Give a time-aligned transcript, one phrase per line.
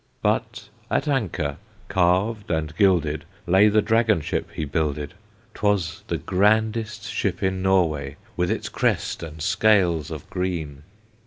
[0.23, 1.57] But at anchor,
[1.87, 5.13] carved and gilded, Lay the dragon ship he builded;
[5.53, 10.81] 'Twas the grandest ship in Norway, With its crest and scales of green.